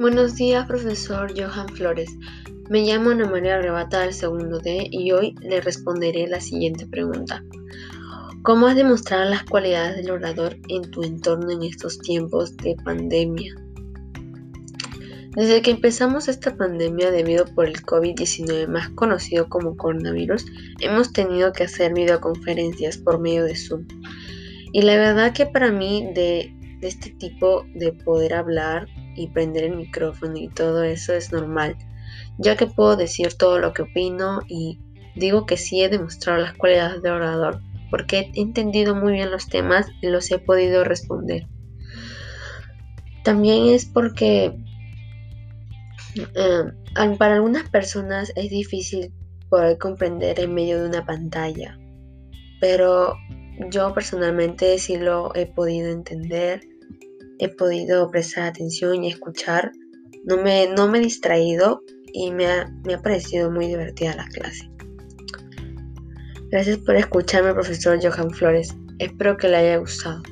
[0.00, 2.16] Buenos días, profesor Johan Flores.
[2.70, 7.44] Me llamo Ana María Arrebata del segundo D y hoy le responderé la siguiente pregunta.
[8.40, 13.54] ¿Cómo has demostrado las cualidades del orador en tu entorno en estos tiempos de pandemia?
[15.36, 20.46] Desde que empezamos esta pandemia debido por el COVID-19 más conocido como coronavirus,
[20.80, 23.84] hemos tenido que hacer videoconferencias por medio de Zoom.
[24.72, 29.76] Y la verdad que para mí de este tipo de poder hablar y prender el
[29.76, 31.76] micrófono y todo eso es normal,
[32.38, 34.78] ya que puedo decir todo lo que opino y
[35.14, 37.60] digo que sí he demostrado las cualidades de orador,
[37.90, 41.46] porque he entendido muy bien los temas y los he podido responder.
[43.24, 44.56] También es porque
[46.16, 49.12] eh, para algunas personas es difícil
[49.48, 51.78] poder comprender en medio de una pantalla,
[52.60, 53.14] pero
[53.70, 56.62] yo personalmente sí lo he podido entender
[57.40, 59.72] he podido prestar atención y escuchar.
[60.24, 64.26] No me, no me he distraído y me ha, me ha parecido muy divertida la
[64.26, 64.70] clase.
[66.50, 68.74] Gracias por escucharme, profesor Johan Flores.
[68.98, 70.22] Espero que le haya gustado.